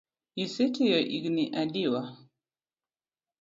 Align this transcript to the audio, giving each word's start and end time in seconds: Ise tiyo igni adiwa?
Ise 0.43 0.65
tiyo 0.73 0.99
igni 1.17 1.45
adiwa? 1.61 2.01